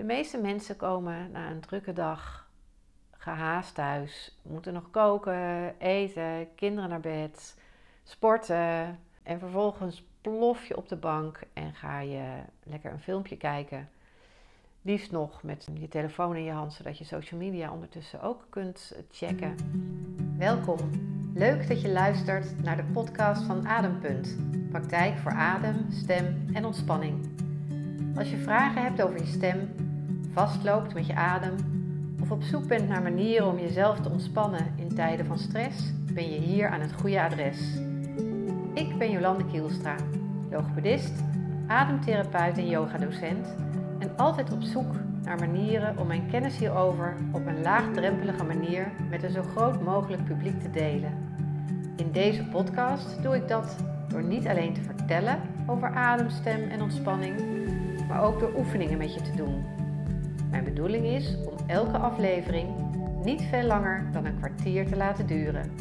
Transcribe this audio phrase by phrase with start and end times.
[0.00, 2.48] De meeste mensen komen na een drukke dag
[3.10, 7.56] gehaast thuis, moeten nog koken, eten, kinderen naar bed,
[8.04, 12.22] sporten en vervolgens plof je op de bank en ga je
[12.62, 13.88] lekker een filmpje kijken.
[14.82, 18.96] Liefst nog met je telefoon in je hand, zodat je social media ondertussen ook kunt
[19.10, 19.56] checken.
[20.38, 20.78] Welkom.
[21.34, 24.36] Leuk dat je luistert naar de podcast van Adempunt.
[24.70, 27.28] Praktijk voor adem, stem en ontspanning.
[28.16, 29.88] Als je vragen hebt over je stem,
[30.32, 31.54] vastloopt met je adem
[32.22, 36.30] of op zoek bent naar manieren om jezelf te ontspannen in tijden van stress, ben
[36.30, 37.58] je hier aan het goede adres.
[38.74, 39.94] Ik ben Jolande Kielstra,
[40.50, 41.12] logopedist,
[41.66, 43.54] ademtherapeut en yogadocent
[43.98, 49.22] en altijd op zoek naar manieren om mijn kennis hierover op een laagdrempelige manier met
[49.22, 51.12] een zo groot mogelijk publiek te delen.
[51.96, 53.76] In deze podcast doe ik dat
[54.08, 57.34] door niet alleen te vertellen over adem, stem en ontspanning,
[58.08, 59.79] maar ook door oefeningen met je te doen.
[60.50, 65.76] Mijn bedoeling is om elke aflevering niet veel langer dan een kwartier te laten duren.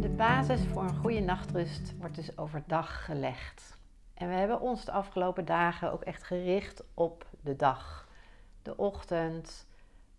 [0.00, 3.78] De basis voor een goede nachtrust wordt dus overdag gelegd.
[4.14, 8.08] En we hebben ons de afgelopen dagen ook echt gericht op de dag.
[8.62, 9.66] De ochtend,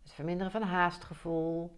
[0.04, 1.78] het verminderen van haastgevoel,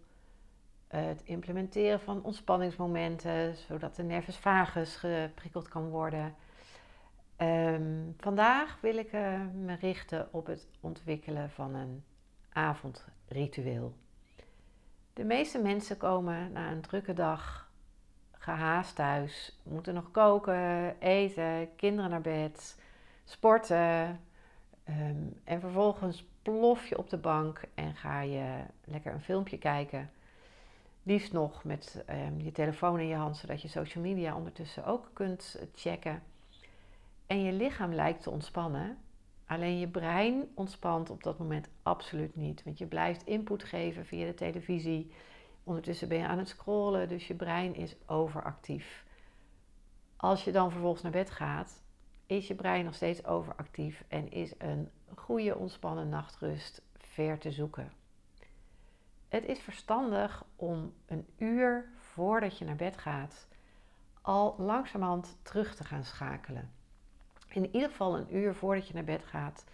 [0.88, 6.34] het implementeren van ontspanningsmomenten, zodat de nervus vagus geprikkeld kan worden.
[7.38, 12.04] Um, vandaag wil ik uh, me richten op het ontwikkelen van een
[12.52, 13.94] avondritueel.
[15.12, 17.70] De meeste mensen komen na een drukke dag
[18.32, 22.80] gehaast thuis, moeten nog koken, eten, kinderen naar bed,
[23.24, 24.20] sporten.
[24.88, 30.10] Um, en vervolgens plof je op de bank en ga je lekker een filmpje kijken.
[31.02, 35.10] Liefst nog met um, je telefoon in je hand, zodat je social media ondertussen ook
[35.12, 36.22] kunt checken.
[37.26, 38.98] En je lichaam lijkt te ontspannen.
[39.46, 42.64] Alleen je brein ontspant op dat moment absoluut niet.
[42.64, 45.12] Want je blijft input geven via de televisie.
[45.64, 49.04] Ondertussen ben je aan het scrollen, dus je brein is overactief.
[50.16, 51.82] Als je dan vervolgens naar bed gaat,
[52.26, 57.92] is je brein nog steeds overactief en is een goede ontspannen nachtrust ver te zoeken.
[59.28, 63.48] Het is verstandig om een uur voordat je naar bed gaat
[64.22, 66.70] al langzamerhand terug te gaan schakelen
[67.54, 69.64] in ieder geval een uur voordat je naar bed gaat,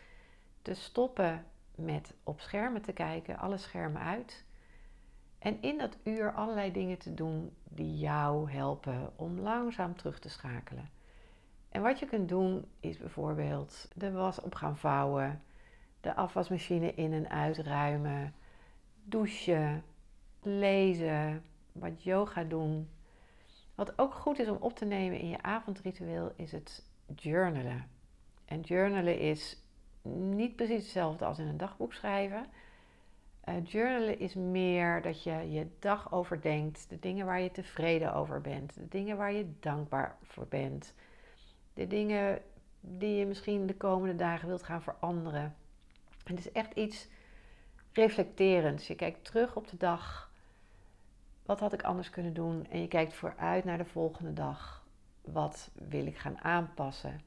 [0.63, 4.45] te stoppen met op schermen te kijken, alle schermen uit.
[5.39, 10.29] En in dat uur allerlei dingen te doen die jou helpen om langzaam terug te
[10.29, 10.91] schakelen.
[11.69, 15.43] En wat je kunt doen is bijvoorbeeld de was op gaan vouwen,
[16.01, 18.35] de afwasmachine in en uitruimen,
[19.05, 19.85] douchen,
[20.43, 22.89] lezen, wat yoga doen.
[23.75, 27.87] Wat ook goed is om op te nemen in je avondritueel is het journalen.
[28.45, 29.63] En journalen is
[30.03, 32.47] niet precies hetzelfde als in een dagboek schrijven.
[33.49, 38.41] Uh, journalen is meer dat je je dag overdenkt, de dingen waar je tevreden over
[38.41, 40.95] bent, de dingen waar je dankbaar voor bent,
[41.75, 42.43] de dingen
[42.81, 45.55] die je misschien de komende dagen wilt gaan veranderen.
[46.25, 47.09] Het is echt iets
[47.93, 48.87] reflecterends.
[48.87, 50.31] Je kijkt terug op de dag.
[51.43, 52.67] Wat had ik anders kunnen doen?
[52.71, 54.85] En je kijkt vooruit naar de volgende dag
[55.23, 57.21] wat wil ik gaan aanpassen.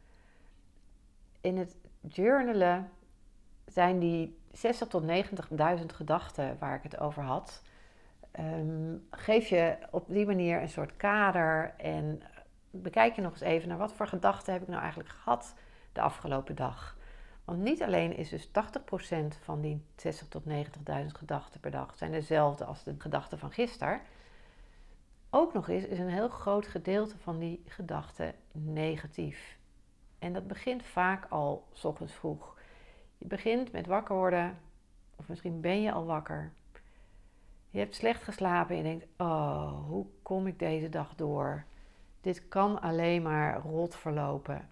[1.42, 2.92] In het journalen
[3.66, 5.04] zijn die 60 tot
[5.80, 7.62] 90.000 gedachten waar ik het over had.
[8.32, 12.22] Ehm, geef je op die manier een soort kader en
[12.72, 15.56] bekijk je nog eens even naar wat voor gedachten heb ik nou eigenlijk gehad
[15.92, 16.98] de afgelopen dag.
[17.46, 22.12] Want niet alleen is dus 80% van die 60 tot 90.000 gedachten per dag zijn
[22.12, 24.02] dezelfde als de gedachten van gisteren
[25.36, 29.58] ook nog eens is een heel groot gedeelte van die gedachten negatief.
[30.20, 32.58] En dat begint vaak al s ochtends vroeg.
[33.18, 34.60] Je begint met wakker worden,
[35.16, 36.52] of misschien ben je al wakker.
[37.70, 41.66] Je hebt slecht geslapen en je denkt: Oh, hoe kom ik deze dag door?
[42.22, 44.70] Dit kan alleen maar rot verlopen.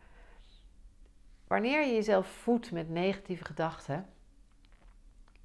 [1.47, 4.09] Wanneer je jezelf voedt met negatieve gedachten,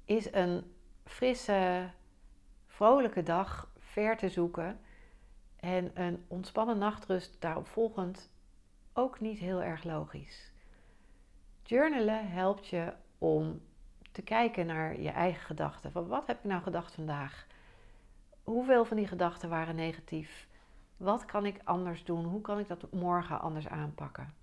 [0.05, 0.73] is een
[1.05, 1.89] frisse,
[2.65, 4.79] vrolijke dag ver te zoeken
[5.59, 8.29] en een ontspannen nachtrust daarop volgend
[8.93, 10.51] ook niet heel erg logisch.
[11.63, 13.61] Journalen helpt je om
[14.11, 15.91] te kijken naar je eigen gedachten.
[15.91, 17.47] Van wat heb ik nou gedacht vandaag?
[18.43, 20.47] Hoeveel van die gedachten waren negatief?
[20.97, 22.25] Wat kan ik anders doen?
[22.25, 24.33] Hoe kan ik dat morgen anders aanpakken?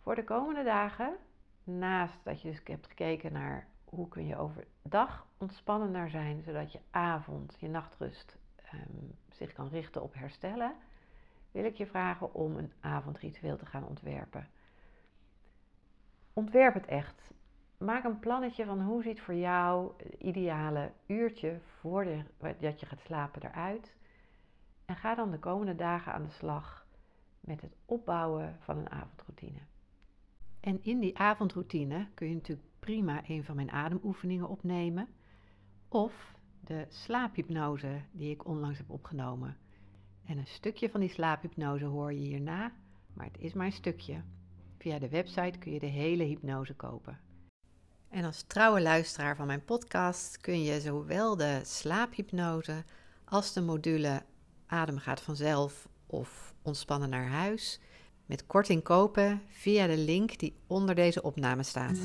[0.00, 1.16] Voor de komende dagen,
[1.64, 6.80] naast dat je dus hebt gekeken naar hoe kun je overdag ontspannender zijn, zodat je
[6.90, 8.38] avond, je nachtrust
[8.74, 10.74] Ehm, zich kan richten op herstellen,
[11.50, 14.48] wil ik je vragen om een avondritueel te gaan ontwerpen.
[16.32, 17.32] ontwerp het echt.
[17.78, 23.42] Maak een plannetje van hoe ziet voor jou het ideale uurtje voordat je gaat slapen
[23.42, 23.94] eruit.
[24.84, 26.86] En ga dan de komende dagen aan de slag
[27.40, 29.58] met het opbouwen van een avondroutine.
[30.60, 35.08] En in die avondroutine kun je natuurlijk prima een van mijn ademoefeningen opnemen.
[35.88, 39.56] Of de slaaphypnose die ik onlangs heb opgenomen.
[40.26, 42.72] En een stukje van die slaaphypnose hoor je hierna,
[43.12, 44.22] maar het is maar een stukje.
[44.78, 47.18] Via de website kun je de hele hypnose kopen.
[48.08, 52.84] En als trouwe luisteraar van mijn podcast kun je zowel de slaaphypnose
[53.24, 54.22] als de module
[54.66, 57.80] Adem gaat vanzelf of Ontspannen naar huis
[58.26, 61.98] met korting kopen via de link die onder deze opname staat.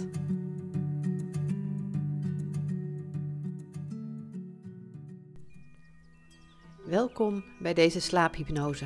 [6.89, 8.86] Welkom bij deze slaaphypnose.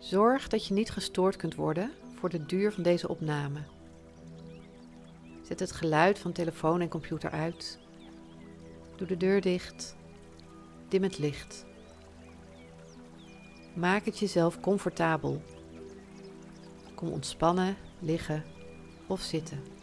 [0.00, 3.58] Zorg dat je niet gestoord kunt worden voor de duur van deze opname.
[5.42, 7.78] Zet het geluid van telefoon en computer uit.
[8.96, 9.96] Doe de deur dicht.
[10.88, 11.66] Dim het licht.
[13.74, 15.42] Maak het jezelf comfortabel.
[16.94, 18.44] Kom ontspannen, liggen
[19.06, 19.79] of zitten.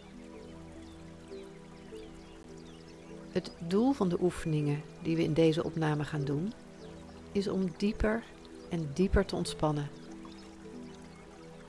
[3.37, 6.53] Het doel van de oefeningen die we in deze opname gaan doen,
[7.31, 8.23] is om dieper
[8.69, 9.87] en dieper te ontspannen.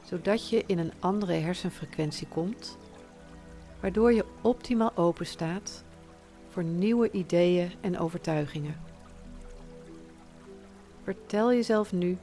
[0.05, 2.79] Zodat je in een andere hersenfrequentie komt,
[3.81, 5.85] waardoor je optimaal open staat
[6.49, 8.77] voor nieuwe ideeën en overtuigingen.
[11.03, 12.19] Vertel jezelf nu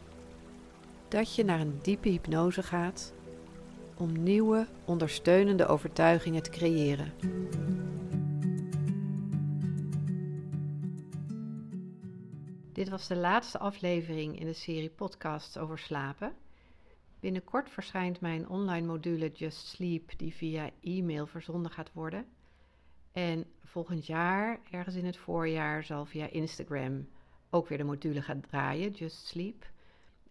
[1.08, 3.14] dat je naar een diepe hypnose gaat
[3.98, 7.14] om nieuwe ondersteunende overtuigingen te creëren.
[12.76, 16.34] Dit was de laatste aflevering in de serie podcasts over slapen.
[17.20, 22.26] Binnenkort verschijnt mijn online module Just Sleep, die via e-mail verzonden gaat worden.
[23.12, 27.08] En volgend jaar, ergens in het voorjaar, zal via Instagram
[27.50, 29.72] ook weer de module gaan draaien, Just Sleep.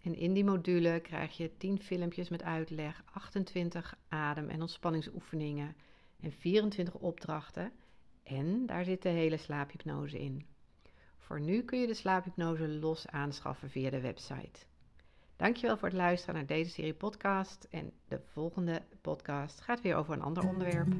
[0.02, 5.76] En in die module krijg je 10 filmpjes met uitleg, 28 adem- en ontspanningsoefeningen
[6.20, 7.72] en 24 opdrachten.
[8.22, 10.53] En daar zit de hele slaaphypnose in.
[11.26, 14.66] Voor nu kun je de slaaphypnose los aanschaffen via de website.
[15.36, 17.66] Dankjewel voor het luisteren naar deze serie podcast.
[17.70, 20.94] En de volgende podcast gaat weer over een ander onderwerp.